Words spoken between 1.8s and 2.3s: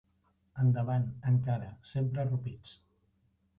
sempre